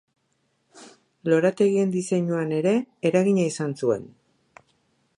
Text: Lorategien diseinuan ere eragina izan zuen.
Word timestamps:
Lorategien 1.29 1.93
diseinuan 1.97 2.57
ere 2.61 2.75
eragina 3.13 3.49
izan 3.53 3.81
zuen. 3.83 4.13